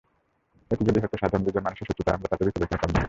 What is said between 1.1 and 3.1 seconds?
সাধারণ দুজন মানুষের শত্রুতা, আমরা তাতে বিচলিত হতাম না।